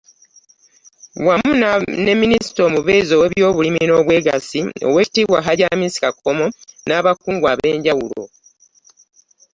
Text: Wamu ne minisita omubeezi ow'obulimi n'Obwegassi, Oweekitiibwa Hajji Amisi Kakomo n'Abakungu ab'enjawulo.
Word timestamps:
Wamu 1.25 1.51
ne 2.05 2.13
minisita 2.21 2.61
omubeezi 2.69 3.11
ow'obulimi 3.15 3.81
n'Obwegassi, 3.85 4.61
Oweekitiibwa 4.87 5.37
Hajji 5.45 5.63
Amisi 5.73 5.97
Kakomo 6.03 6.45
n'Abakungu 6.87 7.45
ab'enjawulo. 7.53 8.23